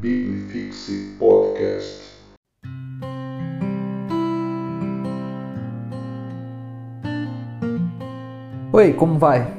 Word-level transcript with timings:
Biblifixe 0.00 1.16
Podcast. 1.18 2.02
Oi, 8.72 8.92
como 8.92 9.18
vai? 9.18 9.52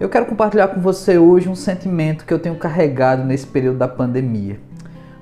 Eu 0.00 0.08
quero 0.08 0.24
compartilhar 0.24 0.68
com 0.68 0.80
você 0.80 1.18
hoje 1.18 1.50
um 1.50 1.54
sentimento 1.54 2.24
que 2.24 2.32
eu 2.32 2.38
tenho 2.38 2.56
carregado 2.56 3.22
nesse 3.22 3.46
período 3.46 3.76
da 3.76 3.86
pandemia. 3.86 4.58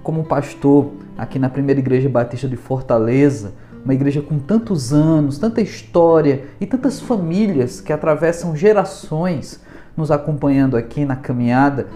Como 0.04 0.22
pastor 0.22 0.92
aqui 1.16 1.36
na 1.36 1.48
Primeira 1.48 1.80
Igreja 1.80 2.08
Batista 2.08 2.48
de 2.48 2.56
Fortaleza, 2.56 3.54
uma 3.84 3.92
igreja 3.92 4.22
com 4.22 4.38
tantos 4.38 4.92
anos, 4.92 5.36
tanta 5.38 5.60
história 5.60 6.44
e 6.60 6.66
tantas 6.66 7.00
famílias 7.00 7.80
que 7.80 7.92
atravessam 7.92 8.54
gerações 8.54 9.60
nos 9.96 10.12
acompanhando 10.12 10.76
aqui 10.76 11.04
na 11.04 11.16
caminhada, 11.16 11.88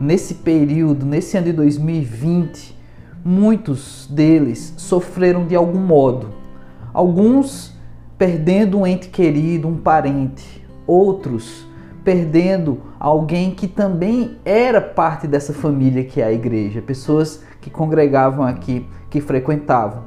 nesse 0.00 0.34
período, 0.34 1.06
nesse 1.06 1.36
ano 1.36 1.46
de 1.46 1.52
2020, 1.52 2.76
muitos 3.24 4.08
deles 4.10 4.74
sofreram 4.76 5.46
de 5.46 5.54
algum 5.54 5.80
modo. 5.80 6.28
Alguns 6.92 7.74
perdendo 8.16 8.78
um 8.78 8.86
ente 8.86 9.08
querido, 9.08 9.66
um 9.66 9.76
parente, 9.76 10.64
outros 10.86 11.66
perdendo 12.04 12.82
alguém 13.00 13.52
que 13.52 13.66
também 13.66 14.36
era 14.44 14.80
parte 14.80 15.26
dessa 15.26 15.54
família 15.54 16.04
que 16.04 16.20
é 16.20 16.24
a 16.24 16.32
igreja, 16.32 16.82
pessoas 16.82 17.42
que 17.62 17.70
congregavam 17.70 18.44
aqui, 18.44 18.86
que 19.08 19.20
frequentavam. 19.22 20.02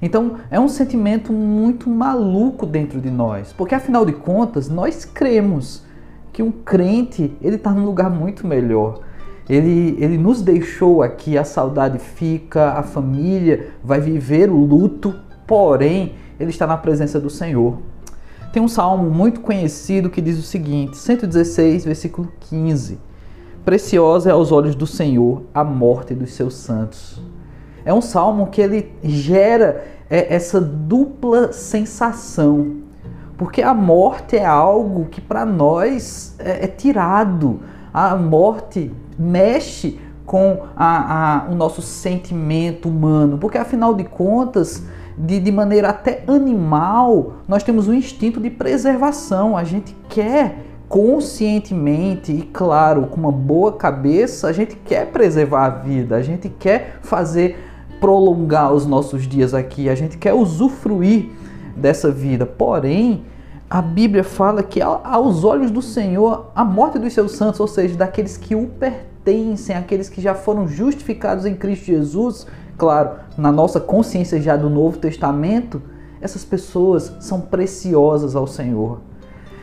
Então 0.00 0.36
é 0.50 0.58
um 0.58 0.68
sentimento 0.68 1.32
muito 1.32 1.88
maluco 1.88 2.64
dentro 2.64 3.00
de 3.00 3.10
nós, 3.10 3.52
porque 3.52 3.74
afinal 3.74 4.06
de 4.06 4.12
contas 4.12 4.68
nós 4.68 5.04
cremos 5.04 5.84
que 6.32 6.42
um 6.42 6.50
crente 6.50 7.36
ele 7.42 7.56
está 7.56 7.70
num 7.70 7.84
lugar 7.84 8.10
muito 8.10 8.46
melhor. 8.46 9.00
Ele, 9.48 9.96
ele 10.00 10.16
nos 10.16 10.40
deixou 10.40 11.02
aqui, 11.02 11.36
a 11.36 11.44
saudade 11.44 11.98
fica, 11.98 12.72
a 12.72 12.82
família 12.82 13.72
vai 13.82 14.00
viver 14.00 14.50
o 14.50 14.56
luto, 14.56 15.14
porém 15.46 16.14
ele 16.40 16.50
está 16.50 16.66
na 16.66 16.76
presença 16.76 17.20
do 17.20 17.28
Senhor. 17.28 17.78
Tem 18.52 18.62
um 18.62 18.68
salmo 18.68 19.10
muito 19.10 19.40
conhecido 19.40 20.08
que 20.08 20.20
diz 20.20 20.38
o 20.38 20.42
seguinte, 20.42 20.96
116, 20.96 21.84
versículo 21.84 22.32
15: 22.40 22.98
Preciosa 23.64 24.30
é 24.30 24.32
aos 24.32 24.52
olhos 24.52 24.74
do 24.74 24.86
Senhor 24.86 25.42
a 25.52 25.64
morte 25.64 26.14
dos 26.14 26.32
seus 26.34 26.54
santos. 26.54 27.20
É 27.84 27.92
um 27.92 28.00
salmo 28.00 28.46
que 28.46 28.60
ele 28.60 28.92
gera 29.02 29.84
é, 30.08 30.34
essa 30.34 30.60
dupla 30.60 31.52
sensação, 31.52 32.76
porque 33.36 33.60
a 33.60 33.74
morte 33.74 34.36
é 34.36 34.44
algo 34.44 35.06
que 35.06 35.20
para 35.20 35.44
nós 35.44 36.34
é, 36.38 36.64
é, 36.64 36.66
tirado. 36.66 37.60
A 37.92 38.16
morte 38.16 38.90
mexe 39.18 39.98
com 40.26 40.62
a, 40.76 41.44
a, 41.46 41.50
o 41.50 41.54
nosso 41.54 41.82
sentimento 41.82 42.88
humano, 42.88 43.38
porque 43.38 43.58
afinal 43.58 43.94
de 43.94 44.04
contas, 44.04 44.82
de, 45.16 45.38
de 45.38 45.52
maneira 45.52 45.90
até 45.90 46.24
animal, 46.26 47.34
nós 47.46 47.62
temos 47.62 47.88
um 47.88 47.94
instinto 47.94 48.40
de 48.40 48.50
preservação. 48.50 49.56
A 49.56 49.64
gente 49.64 49.94
quer 50.08 50.58
conscientemente 50.88 52.32
e, 52.32 52.42
claro, 52.42 53.06
com 53.06 53.20
uma 53.20 53.32
boa 53.32 53.72
cabeça, 53.72 54.48
a 54.48 54.52
gente 54.52 54.76
quer 54.76 55.06
preservar 55.06 55.66
a 55.66 55.70
vida, 55.70 56.16
a 56.16 56.22
gente 56.22 56.48
quer 56.48 56.98
fazer 57.02 57.58
prolongar 58.00 58.72
os 58.72 58.86
nossos 58.86 59.26
dias 59.26 59.54
aqui, 59.54 59.88
a 59.88 59.94
gente 59.94 60.18
quer 60.18 60.34
usufruir 60.34 61.30
dessa 61.76 62.10
vida. 62.10 62.44
Porém, 62.44 63.24
a 63.68 63.80
Bíblia 63.80 64.22
fala 64.22 64.62
que 64.62 64.80
aos 64.80 65.42
olhos 65.42 65.70
do 65.70 65.82
Senhor, 65.82 66.50
a 66.54 66.64
morte 66.64 66.98
dos 66.98 67.12
seus 67.12 67.32
santos, 67.32 67.58
ou 67.60 67.66
seja, 67.66 67.96
daqueles 67.96 68.36
que 68.36 68.54
o 68.54 68.66
pertencem, 68.66 69.74
aqueles 69.74 70.08
que 70.08 70.20
já 70.20 70.34
foram 70.34 70.68
justificados 70.68 71.46
em 71.46 71.54
Cristo 71.54 71.86
Jesus, 71.86 72.46
claro, 72.76 73.12
na 73.36 73.50
nossa 73.50 73.80
consciência 73.80 74.40
já 74.40 74.56
do 74.56 74.68
Novo 74.68 74.98
Testamento, 74.98 75.82
essas 76.20 76.44
pessoas 76.44 77.12
são 77.20 77.40
preciosas 77.40 78.36
ao 78.36 78.46
Senhor. 78.46 79.00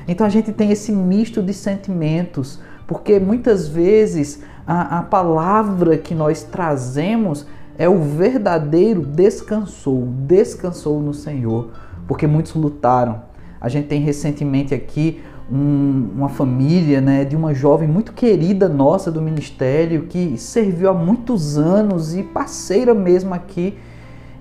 Então 0.07 0.25
a 0.25 0.29
gente 0.29 0.51
tem 0.51 0.71
esse 0.71 0.91
misto 0.91 1.41
de 1.41 1.53
sentimentos, 1.53 2.59
porque 2.87 3.19
muitas 3.19 3.67
vezes 3.67 4.43
a, 4.65 4.99
a 4.99 5.03
palavra 5.03 5.97
que 5.97 6.13
nós 6.13 6.43
trazemos 6.43 7.45
é 7.77 7.87
o 7.87 7.99
verdadeiro 7.99 9.01
descansou, 9.01 10.05
descansou 10.27 10.99
no 10.99 11.13
Senhor, 11.13 11.69
porque 12.07 12.27
muitos 12.27 12.53
lutaram. 12.53 13.30
A 13.61 13.69
gente 13.69 13.87
tem 13.87 14.01
recentemente 14.01 14.73
aqui 14.73 15.21
um, 15.51 16.09
uma 16.15 16.29
família 16.29 16.99
né, 16.99 17.23
de 17.23 17.35
uma 17.35 17.53
jovem 17.53 17.87
muito 17.87 18.11
querida 18.11 18.67
nossa 18.67 19.11
do 19.11 19.21
ministério 19.21 20.07
que 20.07 20.35
serviu 20.37 20.89
há 20.89 20.93
muitos 20.93 21.57
anos 21.57 22.15
e 22.15 22.23
parceira 22.23 22.95
mesmo 22.95 23.35
aqui. 23.35 23.77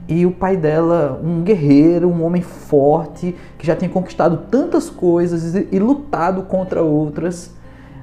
E 0.09 0.25
o 0.25 0.31
pai 0.31 0.57
dela, 0.57 1.21
um 1.23 1.43
guerreiro, 1.43 2.09
um 2.09 2.25
homem 2.25 2.43
forte, 2.43 3.37
que 3.59 3.67
já 3.67 3.77
tinha 3.77 3.91
conquistado 3.91 4.47
tantas 4.51 4.89
coisas 4.89 5.55
e, 5.55 5.69
e 5.71 5.79
lutado 5.79 6.43
contra 6.45 6.83
outras, 6.83 7.55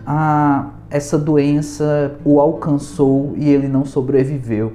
ah, 0.05 0.69
essa 0.89 1.17
doença 1.17 2.15
o 2.23 2.39
alcançou 2.39 3.33
e 3.35 3.49
ele 3.49 3.67
não 3.67 3.83
sobreviveu. 3.83 4.73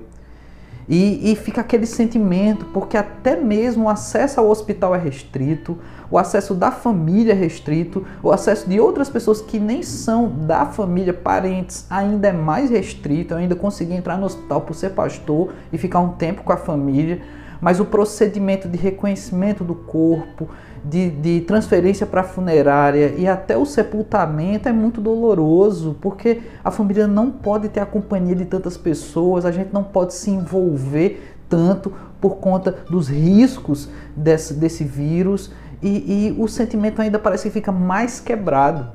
E, 0.89 1.33
e, 1.33 1.37
fica 1.37 1.61
aquele 1.61 1.87
sentimento, 1.87 2.67
porque 2.67 2.97
até 2.97 3.37
mesmo 3.37 3.85
o 3.85 3.89
acesso 3.89 4.41
ao 4.41 4.51
hospital 4.51 4.95
é 4.95 4.99
restrito, 4.99 5.79
o 6.13 6.19
acesso 6.19 6.55
da 6.55 6.71
família 6.71 7.35
restrito, 7.35 8.05
o 8.23 8.31
acesso 8.31 8.69
de 8.69 8.79
outras 8.79 9.09
pessoas 9.09 9.41
que 9.41 9.59
nem 9.59 9.83
são 9.83 10.29
da 10.29 10.67
família, 10.67 11.15
parentes, 11.15 11.87
ainda 11.89 12.29
é 12.29 12.33
mais 12.33 12.69
restrito. 12.69 13.33
Eu 13.33 13.39
ainda 13.39 13.57
consegui 13.57 13.95
entrar 13.95 14.19
no 14.19 14.27
hospital 14.27 14.61
por 14.61 14.75
ser 14.75 14.91
pastor 14.91 15.55
e 15.73 15.79
ficar 15.79 16.01
um 16.01 16.11
tempo 16.11 16.43
com 16.43 16.53
a 16.53 16.59
família, 16.59 17.23
mas 17.63 17.81
o 17.81 17.87
procedimento 17.87 18.69
de 18.69 18.77
reconhecimento 18.77 19.65
do 19.65 19.75
corpo, 19.75 20.51
de, 20.85 21.09
de 21.09 21.41
transferência 21.43 22.05
para 22.05 22.21
a 22.21 22.25
funerária 22.25 23.15
e 23.17 23.27
até 23.27 23.57
o 23.57 23.65
sepultamento 23.65 24.69
é 24.69 24.73
muito 24.73 25.01
doloroso, 25.01 25.97
porque 25.99 26.43
a 26.63 26.71
família 26.71 27.07
não 27.07 27.31
pode 27.31 27.71
ter 27.71 27.81
a 27.81 27.87
companhia 27.87 28.35
de 28.35 28.45
tantas 28.45 28.77
pessoas, 28.77 29.47
a 29.47 29.51
gente 29.51 29.73
não 29.73 29.83
pode 29.83 30.13
se 30.13 30.31
envolver 30.31 31.37
tanto 31.49 31.93
por 32.21 32.37
conta 32.37 32.73
dos 32.89 33.09
riscos 33.09 33.89
desse, 34.17 34.55
desse 34.55 34.85
vírus 34.85 35.51
e, 35.83 36.29
e 36.29 36.37
o 36.39 36.47
sentimento 36.47 37.03
ainda 37.03 37.19
parece 37.19 37.45
que 37.45 37.51
fica 37.51 37.73
mais 37.73 38.21
quebrado. 38.21 38.87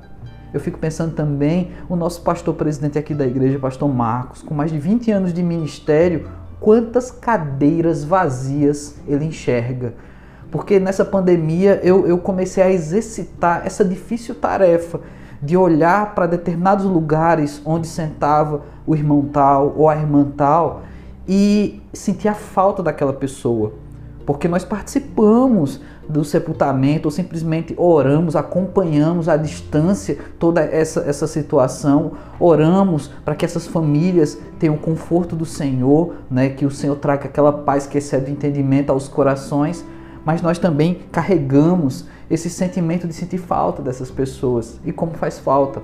Eu 0.53 0.59
fico 0.59 0.79
pensando 0.79 1.13
também 1.13 1.71
o 1.89 1.95
nosso 1.95 2.21
pastor 2.21 2.55
presidente 2.55 2.97
aqui 2.97 3.13
da 3.13 3.25
igreja, 3.25 3.59
pastor 3.59 3.93
Marcos, 3.93 4.41
com 4.41 4.53
mais 4.53 4.71
de 4.71 4.79
20 4.79 5.11
anos 5.11 5.33
de 5.33 5.43
ministério, 5.43 6.29
quantas 6.59 7.11
cadeiras 7.11 8.03
vazias 8.03 8.95
ele 9.07 9.25
enxerga 9.25 9.93
porque 10.51 10.79
nessa 10.79 11.03
pandemia 11.03 11.79
eu, 11.83 12.07
eu 12.07 12.17
comecei 12.17 12.63
a 12.63 12.71
exercitar 12.71 13.65
essa 13.65 13.83
difícil 13.83 14.35
tarefa 14.35 15.01
de 15.41 15.57
olhar 15.57 16.15
para 16.15 16.25
determinados 16.25 16.85
lugares 16.85 17.61
onde 17.65 17.85
sentava 17.87 18.63
o 18.85 18.95
irmão 18.95 19.29
tal 19.31 19.73
ou 19.77 19.89
a 19.89 19.95
irmã 19.95 20.31
tal 20.35 20.83
e 21.27 21.81
sentir 21.93 22.29
a 22.29 22.33
falta 22.33 22.81
daquela 22.81 23.13
pessoa. 23.13 23.73
Porque 24.27 24.47
nós 24.47 24.63
participamos 24.63 25.81
do 26.07 26.23
sepultamento 26.23 27.07
ou 27.07 27.11
simplesmente 27.11 27.73
oramos, 27.75 28.35
acompanhamos 28.35 29.27
à 29.27 29.35
distância 29.35 30.19
toda 30.38 30.61
essa, 30.61 30.99
essa 31.01 31.25
situação, 31.25 32.11
oramos 32.39 33.07
para 33.25 33.35
que 33.35 33.43
essas 33.43 33.66
famílias 33.66 34.37
tenham 34.59 34.75
o 34.75 34.79
conforto 34.79 35.35
do 35.35 35.45
Senhor, 35.45 36.13
né, 36.29 36.49
que 36.49 36.66
o 36.66 36.71
Senhor 36.71 36.95
traga 36.97 37.25
aquela 37.25 37.51
paz 37.51 37.87
que 37.87 37.97
excede 37.97 38.29
o 38.29 38.33
entendimento 38.33 38.91
aos 38.91 39.07
corações 39.07 39.83
mas 40.27 40.41
nós 40.41 40.59
também 40.59 41.03
carregamos 41.09 42.05
esse 42.29 42.49
sentimento 42.49 43.07
de 43.07 43.13
sentir 43.13 43.37
falta 43.37 43.81
dessas 43.81 44.11
pessoas 44.11 44.77
e 44.83 44.91
como 44.91 45.13
faz 45.13 45.39
falta. 45.39 45.81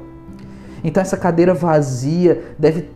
Então 0.83 1.01
essa 1.01 1.17
cadeira 1.17 1.53
vazia 1.53 2.55
deve 2.59 2.89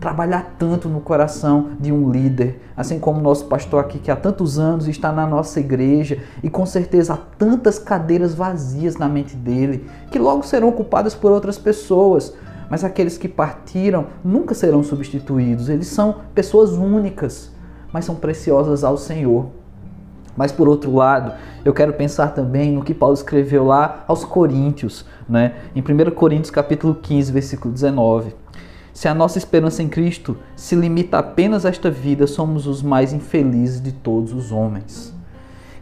trabalhar 0.00 0.54
tanto 0.58 0.88
no 0.88 1.00
coração 1.00 1.70
de 1.78 1.92
um 1.92 2.10
líder, 2.10 2.60
assim 2.76 2.98
como 2.98 3.20
o 3.20 3.22
nosso 3.22 3.46
pastor 3.46 3.80
aqui 3.80 3.98
que 3.98 4.10
há 4.10 4.16
tantos 4.16 4.58
anos 4.58 4.88
está 4.88 5.12
na 5.12 5.26
nossa 5.26 5.60
igreja 5.60 6.22
e 6.42 6.48
com 6.48 6.64
certeza 6.64 7.14
há 7.14 7.16
tantas 7.16 7.78
cadeiras 7.78 8.34
vazias 8.34 8.96
na 8.96 9.08
mente 9.08 9.36
dele, 9.36 9.86
que 10.10 10.18
logo 10.18 10.42
serão 10.42 10.68
ocupadas 10.68 11.14
por 11.14 11.30
outras 11.30 11.58
pessoas, 11.58 12.34
mas 12.70 12.82
aqueles 12.82 13.18
que 13.18 13.28
partiram 13.28 14.06
nunca 14.24 14.54
serão 14.54 14.82
substituídos, 14.82 15.68
eles 15.68 15.88
são 15.88 16.16
pessoas 16.34 16.70
únicas, 16.70 17.52
mas 17.92 18.06
são 18.06 18.14
preciosas 18.14 18.84
ao 18.84 18.96
Senhor. 18.96 19.63
Mas 20.36 20.50
por 20.50 20.68
outro 20.68 20.94
lado, 20.94 21.32
eu 21.64 21.72
quero 21.72 21.92
pensar 21.92 22.28
também 22.28 22.72
no 22.72 22.82
que 22.82 22.94
Paulo 22.94 23.14
escreveu 23.14 23.64
lá 23.64 24.04
aos 24.06 24.24
Coríntios, 24.24 25.04
né? 25.28 25.54
Em 25.74 25.80
1 25.80 26.10
Coríntios 26.12 26.50
capítulo 26.50 26.94
15, 26.94 27.32
versículo 27.32 27.72
19. 27.72 28.34
Se 28.92 29.08
a 29.08 29.14
nossa 29.14 29.38
esperança 29.38 29.82
em 29.82 29.88
Cristo 29.88 30.36
se 30.54 30.76
limita 30.76 31.18
apenas 31.18 31.66
a 31.66 31.68
esta 31.68 31.90
vida, 31.90 32.26
somos 32.26 32.66
os 32.66 32.82
mais 32.82 33.12
infelizes 33.12 33.80
de 33.80 33.90
todos 33.90 34.32
os 34.32 34.52
homens. 34.52 35.12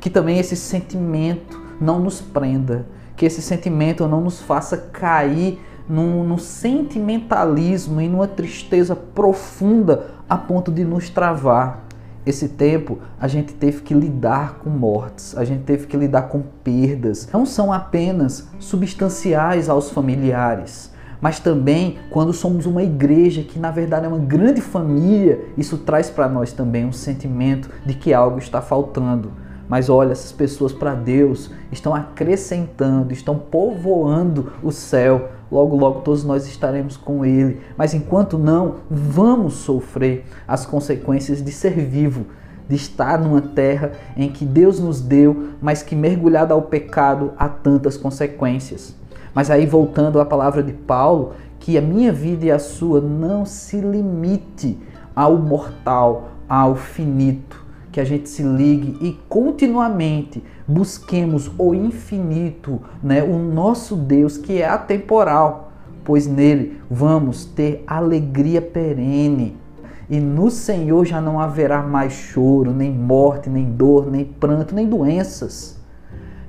Que 0.00 0.08
também 0.08 0.38
esse 0.38 0.56
sentimento 0.56 1.60
não 1.80 2.00
nos 2.00 2.20
prenda, 2.20 2.86
que 3.14 3.26
esse 3.26 3.42
sentimento 3.42 4.08
não 4.08 4.22
nos 4.22 4.40
faça 4.40 4.76
cair 4.76 5.60
num, 5.88 6.24
num 6.24 6.38
sentimentalismo 6.38 8.00
e 8.00 8.08
numa 8.08 8.26
tristeza 8.26 8.96
profunda 8.96 10.06
a 10.28 10.38
ponto 10.38 10.72
de 10.72 10.84
nos 10.84 11.10
travar. 11.10 11.84
Esse 12.24 12.50
tempo 12.50 12.98
a 13.20 13.26
gente 13.26 13.52
teve 13.52 13.82
que 13.82 13.92
lidar 13.92 14.58
com 14.58 14.70
mortes, 14.70 15.36
a 15.36 15.44
gente 15.44 15.64
teve 15.64 15.86
que 15.86 15.96
lidar 15.96 16.22
com 16.22 16.42
perdas. 16.62 17.28
Não 17.32 17.44
são 17.44 17.72
apenas 17.72 18.48
substanciais 18.60 19.68
aos 19.68 19.90
familiares, 19.90 20.92
mas 21.20 21.40
também 21.40 21.98
quando 22.10 22.32
somos 22.32 22.64
uma 22.64 22.82
igreja 22.82 23.42
que 23.42 23.58
na 23.58 23.72
verdade 23.72 24.06
é 24.06 24.08
uma 24.08 24.18
grande 24.18 24.60
família, 24.60 25.46
isso 25.58 25.78
traz 25.78 26.10
para 26.10 26.28
nós 26.28 26.52
também 26.52 26.84
um 26.84 26.92
sentimento 26.92 27.68
de 27.84 27.94
que 27.94 28.14
algo 28.14 28.38
está 28.38 28.62
faltando. 28.62 29.32
Mas 29.68 29.88
olha, 29.88 30.12
essas 30.12 30.30
pessoas 30.30 30.72
para 30.72 30.94
Deus 30.94 31.50
estão 31.72 31.94
acrescentando, 31.94 33.12
estão 33.12 33.38
povoando 33.38 34.52
o 34.62 34.70
céu. 34.70 35.30
Logo, 35.52 35.76
logo 35.76 36.00
todos 36.00 36.24
nós 36.24 36.46
estaremos 36.46 36.96
com 36.96 37.26
Ele. 37.26 37.60
Mas 37.76 37.92
enquanto 37.92 38.38
não, 38.38 38.76
vamos 38.90 39.52
sofrer 39.52 40.24
as 40.48 40.64
consequências 40.64 41.44
de 41.44 41.52
ser 41.52 41.74
vivo, 41.74 42.24
de 42.66 42.74
estar 42.74 43.20
numa 43.20 43.42
terra 43.42 43.92
em 44.16 44.32
que 44.32 44.46
Deus 44.46 44.80
nos 44.80 45.02
deu, 45.02 45.50
mas 45.60 45.82
que 45.82 45.94
mergulhada 45.94 46.54
ao 46.54 46.62
pecado 46.62 47.32
há 47.38 47.50
tantas 47.50 47.98
consequências. 47.98 48.96
Mas 49.34 49.50
aí 49.50 49.66
voltando 49.66 50.18
à 50.18 50.24
palavra 50.24 50.62
de 50.62 50.72
Paulo, 50.72 51.34
que 51.60 51.76
a 51.76 51.82
minha 51.82 52.10
vida 52.10 52.46
e 52.46 52.50
a 52.50 52.58
sua 52.58 53.02
não 53.02 53.44
se 53.44 53.78
limite 53.78 54.78
ao 55.14 55.36
mortal, 55.36 56.30
ao 56.48 56.74
finito 56.74 57.61
que 57.92 58.00
a 58.00 58.04
gente 58.04 58.28
se 58.28 58.42
ligue 58.42 58.96
e 59.06 59.12
continuamente 59.28 60.42
busquemos 60.66 61.50
o 61.58 61.74
infinito, 61.74 62.80
né? 63.02 63.22
o 63.22 63.38
nosso 63.38 63.94
Deus 63.94 64.38
que 64.38 64.62
é 64.62 64.66
atemporal, 64.66 65.70
pois 66.02 66.26
nele 66.26 66.80
vamos 66.90 67.44
ter 67.44 67.84
alegria 67.86 68.62
perene. 68.62 69.60
E 70.08 70.18
no 70.18 70.50
Senhor 70.50 71.04
já 71.04 71.20
não 71.20 71.38
haverá 71.38 71.82
mais 71.82 72.14
choro, 72.14 72.72
nem 72.72 72.90
morte, 72.90 73.50
nem 73.50 73.64
dor, 73.64 74.10
nem 74.10 74.24
pranto, 74.24 74.74
nem 74.74 74.88
doenças. 74.88 75.78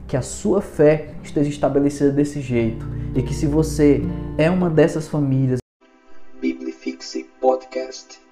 Que 0.08 0.18
a 0.18 0.22
sua 0.22 0.62
fé 0.62 1.10
esteja 1.24 1.50
estabelecida 1.50 2.12
desse 2.12 2.40
jeito 2.40 2.86
e 3.16 3.22
que 3.22 3.34
se 3.34 3.46
você 3.46 4.02
é 4.38 4.50
uma 4.50 4.70
dessas 4.70 5.08
famílias, 5.08 5.60
Biblifixe 6.42 7.26
Podcast 7.40 8.23